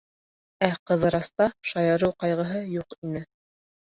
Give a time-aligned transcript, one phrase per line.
[0.67, 3.21] Ә Ҡыҙыраста шаярыу ҡайғыһы юҡ ине.